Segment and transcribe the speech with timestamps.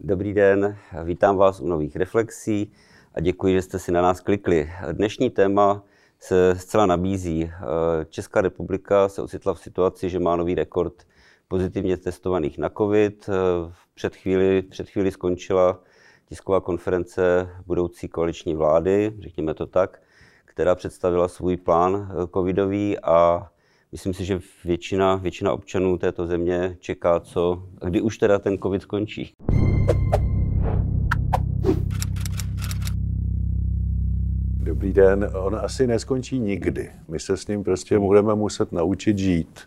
[0.00, 2.72] Dobrý den, vítám vás u nových reflexí
[3.14, 4.70] a děkuji, že jste si na nás klikli.
[4.92, 5.82] Dnešní téma
[6.20, 7.50] se zcela nabízí.
[8.08, 10.94] Česká republika se ocitla v situaci, že má nový rekord
[11.48, 13.30] pozitivně testovaných na COVID.
[13.94, 15.80] Před chvíli, před chvíli skončila
[16.28, 20.02] tisková konference budoucí koaliční vlády, řekněme to tak,
[20.44, 23.48] která představila svůj plán covidový a
[23.92, 28.82] myslím si, že většina, většina občanů této země čeká, co, kdy už teda ten covid
[28.82, 29.34] skončí.
[34.68, 35.30] Dobrý den.
[35.34, 36.90] On asi neskončí nikdy.
[37.08, 39.60] My se s ním prostě budeme muset naučit žít.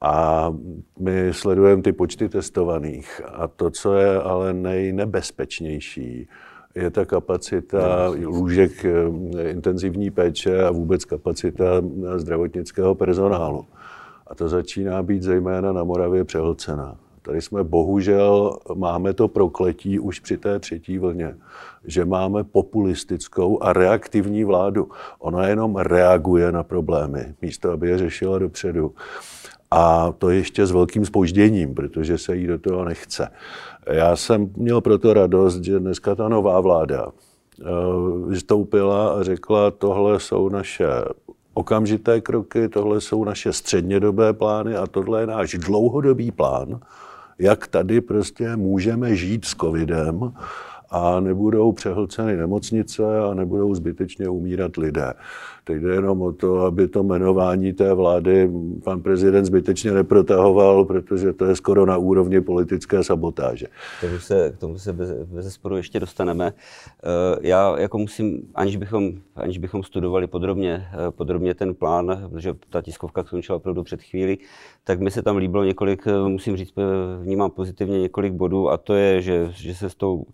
[0.00, 0.54] A
[0.98, 3.20] my sledujeme ty počty testovaných.
[3.32, 6.28] A to, co je ale nejnebezpečnější,
[6.74, 11.64] je ta kapacita lůžek eh, intenzivní péče a vůbec kapacita
[12.16, 13.66] zdravotnického personálu.
[14.26, 16.96] A to začíná být zejména na Moravě přehlcená.
[17.22, 21.36] Tady jsme bohužel, máme to prokletí už při té třetí vlně,
[21.84, 24.88] že máme populistickou a reaktivní vládu.
[25.18, 28.94] Ona jenom reaguje na problémy, místo aby je řešila dopředu.
[29.70, 33.28] A to ještě s velkým spožděním, protože se jí do toho nechce.
[33.86, 37.64] Já jsem měl proto radost, že dneska ta nová vláda eh,
[38.26, 40.86] vystoupila a řekla, tohle jsou naše
[41.54, 46.80] okamžité kroky, tohle jsou naše střednědobé plány a tohle je náš dlouhodobý plán,
[47.42, 50.32] jak tady prostě můžeme žít s covidem
[50.90, 55.14] a nebudou přehlceny nemocnice a nebudou zbytečně umírat lidé.
[55.64, 58.50] Teď jde jenom o to, aby to jmenování té vlády
[58.84, 63.66] pan prezident zbytečně neprotahoval, protože to je skoro na úrovni politické sabotáže.
[63.98, 66.52] K tomu se, k tomu se bez, bez sporu ještě dostaneme.
[66.52, 72.54] Eh, já jako musím, aniž bychom, aniž bychom studovali podrobně, eh, podrobně ten plán, protože
[72.70, 74.38] ta tiskovka skončila opravdu před chvíli,
[74.84, 76.74] tak mi se tam líbilo několik, eh, musím říct,
[77.22, 80.24] vnímám pozitivně několik bodů a to je, že, že se s tou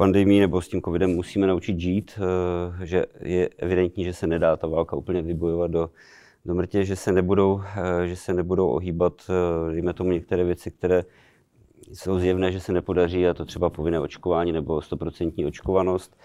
[0.00, 4.56] pandemí nebo s tím covidem musíme naučit žít, eh, že je evidentní, že se nedá
[4.56, 5.90] ta válka úplně vybojovat do,
[6.44, 10.70] do mrtě, že se nebudou, eh, že se nebudou ohýbat, eh, dejme tomu některé věci,
[10.70, 11.04] které
[11.92, 16.16] jsou zjevné, že se nepodaří, a to třeba povinné očkování nebo 100% očkovanost.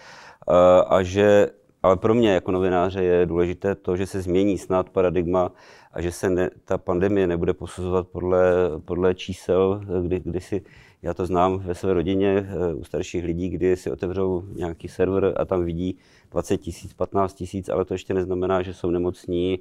[0.88, 1.50] A že,
[1.82, 5.52] ale pro mě jako novináře je důležité to, že se změní snad paradigma
[5.92, 8.40] a že se ne, ta pandemie nebude posuzovat podle,
[8.84, 10.62] podle čísel, kdy, kdy si
[11.06, 15.34] já to znám ve své rodině eh, u starších lidí, kdy si otevřou nějaký server
[15.36, 15.98] a tam vidí
[16.30, 19.58] 20 tisíc, 15 tisíc, ale to ještě neznamená, že jsou nemocní.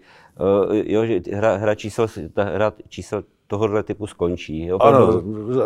[0.68, 4.66] Uh, jo, že hra, hra čísel, ta hra čísel tohohle typu skončí.
[4.66, 4.78] Jo?
[4.82, 5.22] Ano,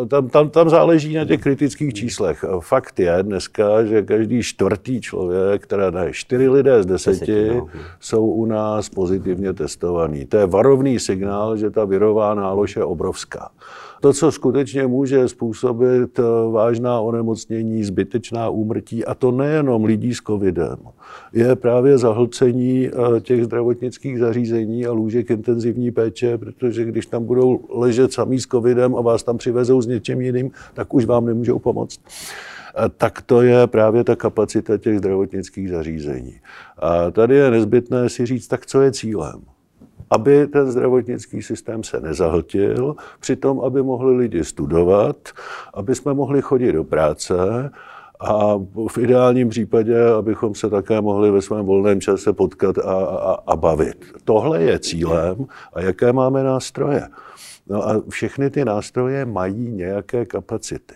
[0.08, 2.46] tam, tam, tam záleží na těch kritických číslech.
[2.60, 7.68] Fakt je dneska, že každý čtvrtý člověk, teda ne, čtyři lidé z deseti, deseti no.
[8.00, 10.26] jsou u nás pozitivně testovaní.
[10.26, 13.50] To je varovný signál, že ta virová nálož je obrovská.
[14.02, 20.22] To, co skutečně může způsobit eh, vážná onemocnění, zbytečná úmrtí, a to nejenom lidí s
[20.28, 20.78] covidem,
[21.34, 27.60] je právě zahlcení eh, těch zdravotnických zařízení a lůžek intenzivní péče, protože když tam budou
[27.70, 31.60] ležet samý s covidem a vás tam přivezou s něčím jiným, tak už vám nemůžou
[31.60, 36.36] pomoct eh, tak to je právě ta kapacita těch zdravotnických zařízení.
[36.78, 39.59] A tady je nezbytné si říct, tak co je cílem
[40.10, 45.30] aby ten zdravotnický systém se nezahltil, přitom, aby mohli lidi studovat,
[45.74, 47.72] aby jsme mohli chodit do práce
[48.20, 53.38] a v ideálním případě, abychom se také mohli ve svém volném čase potkat a, a,
[53.48, 54.06] a bavit.
[54.24, 57.08] Tohle je cílem a jaké máme nástroje.
[57.68, 60.94] No a všechny ty nástroje mají nějaké kapacity.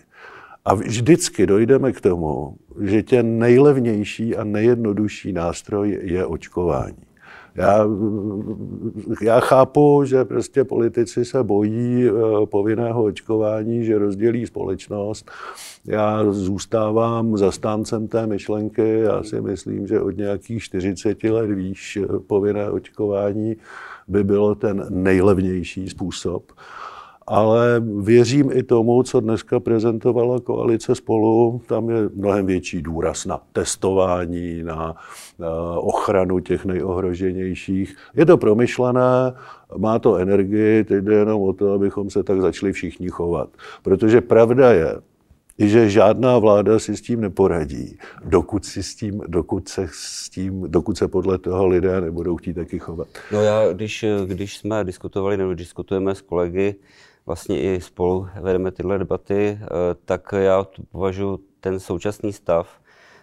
[0.64, 7.04] A vždycky dojdeme k tomu, že ten nejlevnější a nejjednodušší nástroj je očkování.
[7.56, 7.86] Já,
[9.20, 12.12] já chápu, že prostě politici se bojí eh,
[12.46, 15.30] povinného očkování, že rozdělí společnost.
[15.86, 19.00] Já zůstávám zastáncem té myšlenky.
[19.00, 23.56] Já si myslím, že od nějakých 40 let výš eh, povinné očkování
[24.08, 26.52] by bylo ten nejlevnější způsob
[27.26, 31.60] ale věřím i tomu, co dneska prezentovala koalice spolu.
[31.66, 34.94] Tam je mnohem větší důraz na testování, na,
[35.76, 37.96] ochranu těch nejohroženějších.
[38.16, 39.34] Je to promyšlené,
[39.76, 43.48] má to energii, teď jde jenom o to, abychom se tak začali všichni chovat.
[43.82, 44.96] Protože pravda je,
[45.58, 50.64] že žádná vláda si s tím neporadí, dokud, si s tím, dokud, se s tím,
[50.66, 53.08] dokud se podle toho lidé nebudou chtít taky chovat.
[53.32, 56.74] No já, když, když jsme diskutovali nebo diskutujeme s kolegy,
[57.26, 59.66] vlastně i spolu vedeme tyhle debaty, eh,
[60.04, 62.80] tak já považuji ten současný stav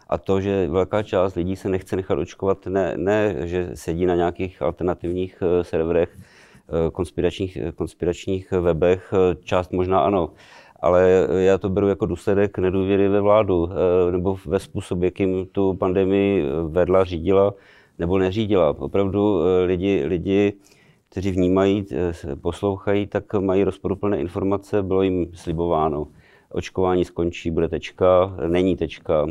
[0.10, 4.16] a to, že velká část lidí se nechce nechat očkovat, ne, ne že sedí na
[4.16, 9.14] nějakých alternativních eh, serverech, eh, konspiračních, konspiračních webech,
[9.44, 10.30] část možná ano,
[10.80, 13.70] ale já to beru jako důsledek nedůvěry ve vládu
[14.12, 17.54] nebo ve způsob, jakým tu pandemii vedla, řídila
[18.00, 18.70] nebo neřídila.
[18.70, 20.54] Opravdu lidi, lidi
[21.12, 21.86] kteří vnímají,
[22.42, 26.08] poslouchají, tak mají rozporuplné informace, bylo jim slibováno.
[26.50, 29.28] Očkování skončí, bude tečka, není tečka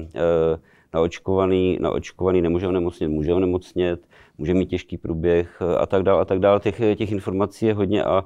[0.94, 6.38] naočkovaný, naočkovaný nemůže onemocnit, může onemocnět, může mít těžký průběh a tak dále a tak
[6.38, 6.60] dále.
[6.60, 8.24] Těch, těch informací je hodně a,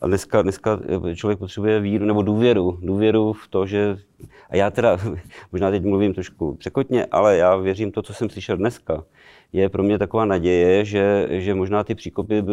[0.00, 0.80] a dneska, dneska
[1.14, 2.78] člověk potřebuje víru nebo důvěru.
[2.82, 3.96] Důvěru v to, že...
[4.50, 4.98] A já teda,
[5.52, 9.04] možná teď mluvím trošku překotně, ale já věřím to, co jsem slyšel dneska.
[9.54, 12.52] Je pro mě taková naděje, že, že možná ty příkopy by,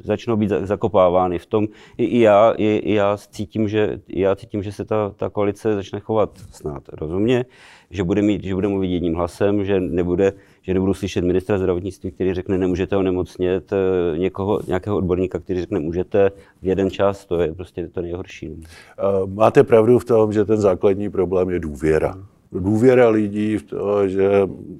[0.00, 1.38] začnou být zakopávány.
[1.38, 1.66] V tom
[1.98, 5.74] i, i, já, i, i já cítím, že, já cítím, že se ta, ta koalice
[5.74, 7.44] začne chovat snad rozumně
[7.90, 10.32] že bude, mít, že bude mluvit jedním hlasem, že nebude,
[10.62, 15.80] že nebudu slyšet ministra zdravotnictví, který řekne, nemůžete onemocnět, eh, někoho, nějakého odborníka, který řekne,
[15.80, 16.30] můžete
[16.62, 18.62] v jeden čas, to je prostě to nejhorší.
[19.26, 22.14] Máte pravdu v tom, že ten základní problém je důvěra.
[22.52, 24.30] Důvěra lidí v to, že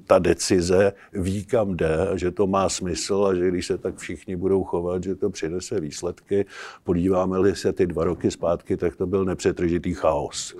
[0.07, 4.35] ta decize ví, kam jde, že to má smysl a že když se tak všichni
[4.35, 6.45] budou chovat, že to přinese výsledky.
[6.83, 10.55] Podíváme-li se ty dva roky zpátky, tak to byl nepřetržitý chaos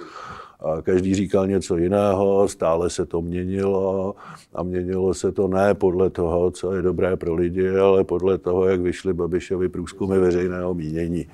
[0.62, 4.16] a každý říkal něco jiného, stále se to měnilo
[4.54, 8.68] a měnilo se to ne podle toho, co je dobré pro lidi, ale podle toho,
[8.68, 11.28] jak vyšly Babišovi průzkumy veřejného mínění.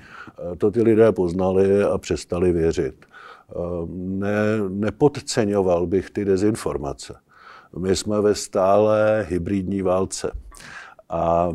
[0.58, 2.94] To ty lidé poznali a přestali věřit.
[3.94, 4.34] Ne,
[4.68, 7.14] nepodceňoval bych ty dezinformace.
[7.78, 10.32] My jsme ve stále hybridní válce.
[11.10, 11.48] A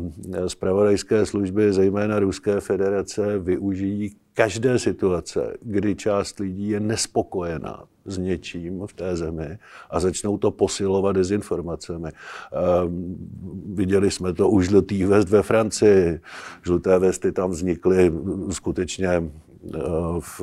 [0.46, 8.86] zpravodajské služby, zejména Ruské federace, využijí každé situace, kdy část lidí je nespokojená s něčím
[8.86, 9.58] v té zemi
[9.90, 12.08] a začnou to posilovat dezinformacemi.
[12.08, 13.16] Ehm,
[13.74, 16.20] viděli jsme to u žlutých vest ve Francii.
[16.62, 18.12] Žluté vesty tam vznikly
[18.50, 19.22] skutečně
[20.20, 20.42] v,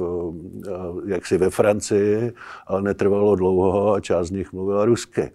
[0.68, 2.34] eh, jaksi ve Francii,
[2.68, 5.32] ale netrvalo dlouho a část z nich mluvila rusky.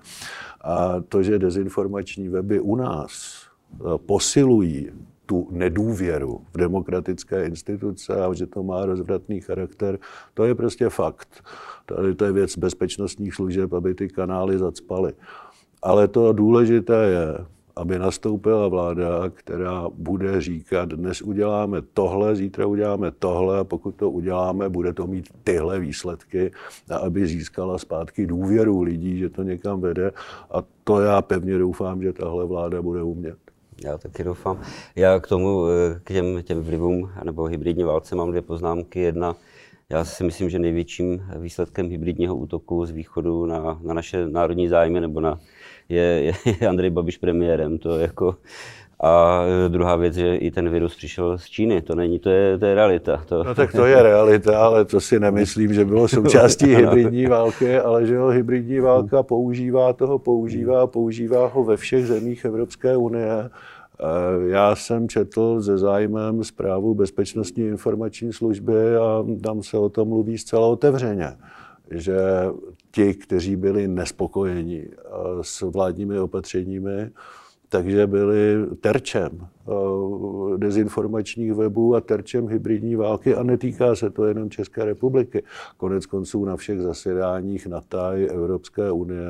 [0.65, 3.43] A to, že dezinformační weby u nás
[3.75, 4.91] eh, posilují
[5.27, 9.99] tu nedůvěru v demokratické instituce a že to má rozvratný charakter,
[10.35, 11.45] to je prostě fakt.
[11.87, 15.13] Tady to je věc bezpečnostních služeb, aby ty kanály zacpaly.
[15.83, 17.47] Ale to důležité je,
[17.77, 24.11] aby nastoupila vláda, která bude říkat, dnes uděláme tohle, zítra uděláme tohle a pokud to
[24.11, 26.51] uděláme, bude to mít tyhle výsledky
[26.91, 30.13] a aby získala zpátky důvěru lidí, že to někam vede
[30.51, 33.37] a to já pevně doufám, že tahle vláda bude umět.
[33.85, 34.61] Já taky doufám.
[34.97, 39.01] Já k tomu, eh, k těm, těm vlivům nebo hybridní válce mám dvě poznámky.
[39.01, 39.37] Jedna,
[39.91, 45.01] já si myslím, že největším výsledkem hybridního útoku z východu na, na naše národní zájmy
[45.01, 45.39] nebo na,
[45.89, 47.79] je, je Andrej Babiš premiérem.
[47.79, 48.37] To je jako,
[49.03, 51.83] a druhá věc, že i ten virus přišel z Číny.
[51.83, 53.23] To není, to je, to je realita.
[53.27, 53.45] To...
[53.45, 58.07] No tak to je realita, ale to si nemyslím, že bylo součástí hybridní války, ale
[58.07, 63.31] že ho hybridní válka používá, toho používá, používá ho ve všech zemích Evropské unie.
[63.31, 63.51] E,
[64.49, 70.39] já jsem četl se zájmem zprávu Bezpečnostní informační služby a tam se o tom mluví
[70.39, 71.37] zcela otevřeně,
[71.91, 72.17] že
[72.97, 74.93] ti, kteří byli nespokojeni e,
[75.43, 77.11] s vládními opatřeními,
[77.69, 84.51] takže byli terčem eh, dezinformačních webů a terčem hybridní války a netýká se to jenom
[84.51, 85.43] České republiky.
[85.77, 89.27] Konec konců na všech zasedáních NATO i Evropské unie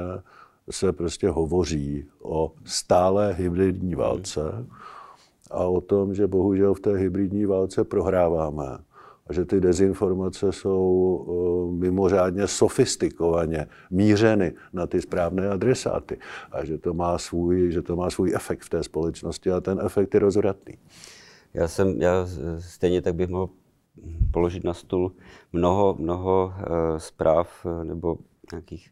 [0.70, 4.66] se prostě hovoří o stále hybridní válce
[5.50, 8.78] a o tom, že bohužel v té hybridní válce prohráváme
[9.26, 16.18] a že ty dezinformace jsou eh, mimořádně sofistikovaně mířeny na ty správné adresáty
[16.52, 19.80] a že to má svůj, že to má svůj efekt v té společnosti a ten
[19.84, 20.78] efekt je rozvratný.
[21.54, 22.26] Já jsem, já
[22.58, 23.48] stejně tak bych mohl
[24.30, 25.12] položit na stůl
[25.52, 28.18] mnoho, mnoho uh, zpráv nebo
[28.52, 28.90] nějakých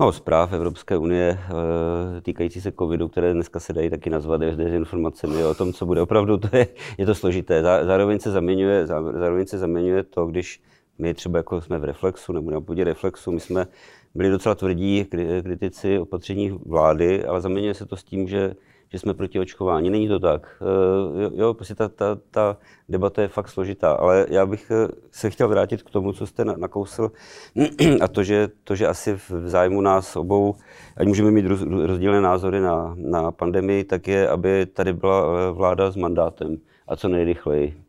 [0.00, 5.44] no, zpráv Evropské unie eh, týkající se covidu, které dneska se dají taky nazvat dezinformacemi
[5.44, 6.00] o tom, co bude.
[6.00, 6.68] Opravdu to je,
[6.98, 7.62] je to složité.
[7.62, 10.62] Zároveň se zaměňuje, zároveň se zaměňuje to, když
[10.98, 13.66] my třeba jako jsme v reflexu nebo na půdě reflexu, my jsme
[14.14, 15.06] byli docela tvrdí
[15.42, 18.54] kritici opatření vlády, ale zaměňuje se to s tím, že
[18.92, 19.90] že jsme proti očkování.
[19.90, 20.62] Není to tak.
[20.62, 22.56] Eh, jo, prostě ta, ta, ta
[22.88, 26.44] debata je fakt složitá, ale já bych eh, se chtěl vrátit k tomu, co jste
[26.44, 27.10] nakousl,
[28.00, 30.54] a to, že, to, že asi v zájmu nás obou,
[30.96, 31.46] ať můžeme mít
[31.86, 36.56] rozdílné názory na, na pandemii, tak je, aby tady byla eh, vláda s mandátem
[36.88, 37.82] a co nejrychleji.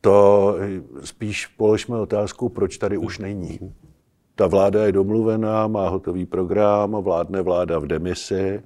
[0.00, 0.56] To
[1.04, 3.58] spíš položme otázku, proč tady už není.
[4.34, 8.62] Ta vláda je domluvená, má hotový program, vládne vláda v demisi,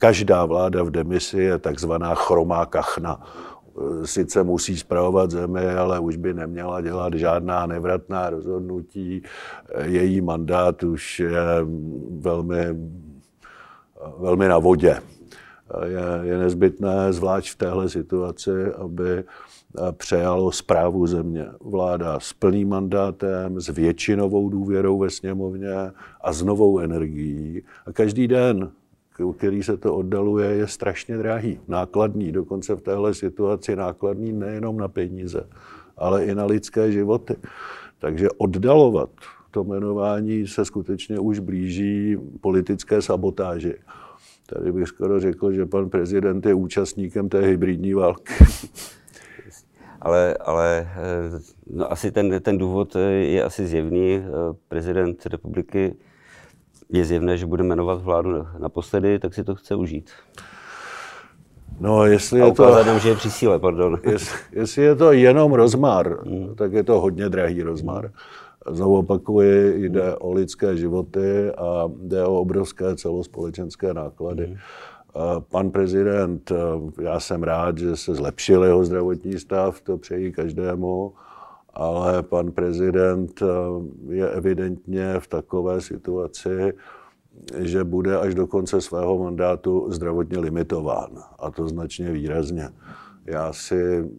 [0.00, 3.20] Každá vláda v demisi je takzvaná chromá kachna.
[4.04, 9.22] sice musí zpravovat zemi, ale už by neměla dělat žádná nevratná rozhodnutí.
[9.82, 11.44] Její mandát už je
[12.20, 12.64] velmi,
[14.18, 15.00] velmi na vodě.
[15.84, 19.24] Je, je nezbytné, zvlášť v téhle situaci, aby
[19.92, 25.74] přejalo zprávu země vláda s plným mandátem, s většinovou důvěrou ve sněmovně
[26.20, 27.62] a s novou energií.
[27.86, 28.70] A každý den,
[29.36, 34.88] který se to oddaluje, je strašně drahý, nákladný, dokonce v téhle situaci nákladný nejenom na
[34.88, 35.48] peníze,
[35.96, 37.36] ale i na lidské životy.
[37.98, 39.10] Takže oddalovat
[39.50, 43.74] to jmenování se skutečně už blíží politické sabotáži.
[44.46, 48.34] Tady bych skoro řekl, že pan prezident je účastníkem té hybridní války.
[50.00, 54.14] ale, ale eh, no, asi ten, ten důvod eh, je asi zjevný.
[54.14, 54.22] Eh,
[54.68, 55.94] prezident republiky
[56.92, 60.10] je zjevné, že bude jmenovat vládu naposledy, tak si to chce užít.
[61.80, 62.84] No, jestli je to...
[62.84, 63.98] Nám, že je při síle, pardon.
[64.10, 66.54] Jest, jestli je to jenom rozmar, hmm.
[66.54, 68.10] tak je to hodně drahý rozmar.
[68.70, 74.46] Znovu opakuji, jde o lidské životy a jde o obrovské celospolečenské náklady.
[74.46, 74.56] Hmm.
[75.50, 76.52] Pan prezident,
[77.00, 81.12] já jsem rád, že se zlepšil jeho zdravotní stav, to přeji každému,
[81.74, 83.42] ale pan prezident
[84.08, 86.72] je evidentně v takové situaci,
[87.56, 91.10] že bude až do konce svého mandátu zdravotně limitován.
[91.38, 92.68] A to značně výrazně.
[93.26, 94.10] Já si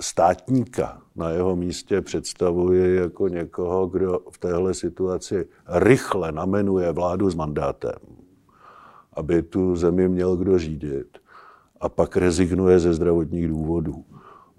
[0.00, 7.34] státníka na jeho místě představuji jako někoho, kdo v téhle situaci rychle namenuje vládu s
[7.34, 8.24] mandátem
[9.16, 11.18] aby tu zemi měl kdo řídit
[11.80, 14.04] a pak rezignuje ze zdravotních důvodů.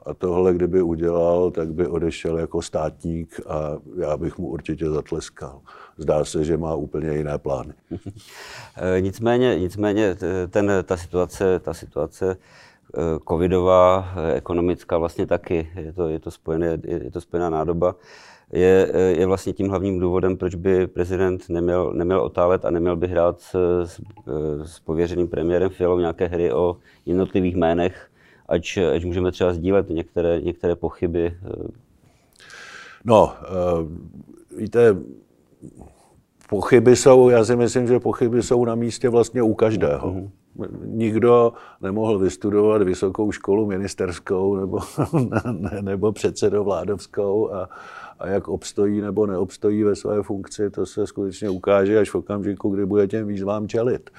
[0.05, 5.61] A tohle, kdyby udělal, tak by odešel jako státník a já bych mu určitě zatleskal.
[5.97, 7.73] Zdá se, že má úplně jiné plány.
[8.77, 10.15] Eh, nicméně, nicméně
[10.49, 16.31] ten, ta situace, ta situace eh, covidová, eh, ekonomická vlastně taky, je to, je to,
[16.31, 17.95] spojené, je to spojená nádoba
[18.51, 23.07] je, je vlastně tím hlavním důvodem, proč by prezident neměl, neměl otálet a neměl by
[23.07, 24.01] hrát s, s,
[24.63, 28.09] s pověřeným premiérem Fialou nějaké hry o jednotlivých jménech,
[28.49, 31.37] ať, ať můžeme třeba sdílet některé, některé pochyby.
[33.05, 33.33] No,
[34.57, 34.95] víte,
[36.49, 40.11] pochyby jsou, já si myslím, že pochyby jsou na místě vlastně u každého.
[40.11, 40.29] Mm-hmm.
[40.85, 44.79] Nikdo nemohl vystudovat vysokou školu ministerskou nebo,
[45.51, 47.69] ne, nebo předsedovládovskou a,
[48.19, 52.69] a jak obstojí nebo neobstojí ve své funkci, to se skutečně ukáže až v okamžiku,
[52.69, 54.09] kdy bude těm výzvám čelit.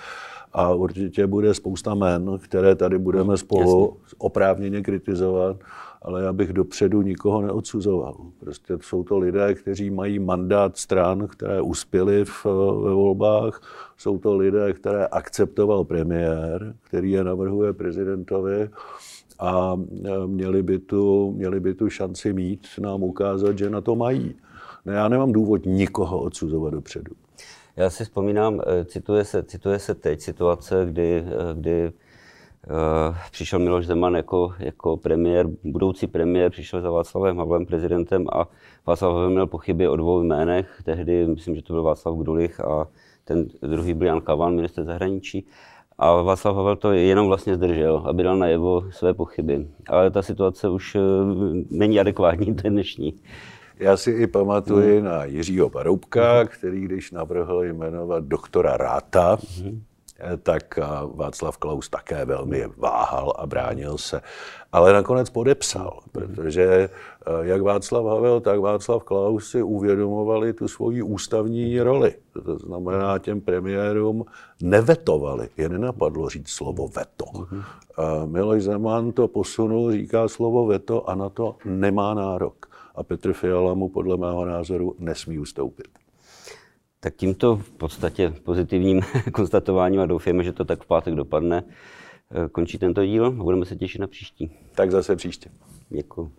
[0.53, 4.17] A určitě bude spousta men, které tady budeme spolu Jasně.
[4.19, 5.57] oprávněně kritizovat,
[6.03, 8.17] ale já bych dopředu nikoho neodsuzoval.
[8.41, 12.45] Prostě jsou to lidé, kteří mají mandát stran, které uspěly v,
[12.85, 13.61] ve volbách.
[13.97, 18.71] Jsou to lidé, které akceptoval premiér, který je navrhuje prezidentovi
[19.39, 23.97] a e, měli by, tu, měli by tu šanci mít nám ukázat, že na to
[23.97, 24.35] mají.
[24.87, 27.13] No já nemám důvod nikoho odsuzovat dopředu.
[27.77, 31.93] Já si vzpomínám, e, cituje se, cituje se teď situace, kdy, e, kdy
[33.31, 38.49] přišel Miloš Zeman jako, jako premiér, budoucí premiér, přišel za Václavem Havlem prezidentem a
[38.87, 40.83] Václav Havel měl pochyby o dvou jménech.
[40.85, 42.89] Tehdy, myslím, že to byl Václav Grulich a
[43.25, 45.47] ten druhý byl Jan Kavan, minister zahraničí.
[45.99, 49.67] A Václav Havel to jenom vlastně zdržel, aby dal najevo své pochyby.
[49.89, 51.01] Ale ta situace už eh,
[51.71, 53.15] není adekvátní, to je dnešní.
[53.79, 55.05] Já si i pamatuji hmm.
[55.05, 56.47] na Jiřího Paroubka, hmm.
[56.47, 59.83] který když navrhl jmenovat doktora Ráta, hmm.
[60.43, 60.79] Tak
[61.15, 64.21] Václav Klaus také velmi váhal a bránil se
[64.77, 66.89] ale nakonec podepsal, protože eh,
[67.41, 72.15] jak Václav Havel, tak Václav Klaus si uvědomovali tu svoji ústavní roli.
[72.45, 74.25] To znamená, těm premiérům
[74.63, 77.25] nevetovali, je nenapadlo říct slovo veto.
[77.97, 82.67] A Miloš Zeman to posunul, říká slovo veto a na to nemá nárok.
[82.95, 86.06] A Petr Fiala mu podle mého názoru nesmí ustoupit.
[87.01, 89.01] Tak tímto v podstatě pozitivním
[89.33, 91.65] konstatováním a doufáme, že to tak v pátek dopadne,
[92.53, 94.51] končí tento díl a budeme se těšit na příští.
[94.75, 95.51] Tak zase příště.
[95.89, 96.33] Děkuji.